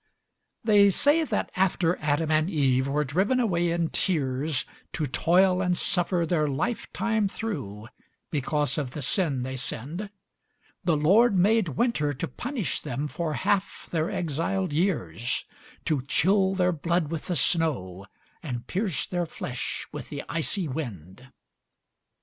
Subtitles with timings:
[0.63, 5.77] They say that after Adam and Eve were driven away in tears To toil and
[5.77, 7.87] suffer their life time through,
[8.31, 10.09] because of the sin they sinned,
[10.83, 15.45] The Lord made Winter to punish them for half their exiled years,
[15.85, 18.07] To chill their blood with the snow,
[18.41, 21.31] and pierce their flesh with the icy wind.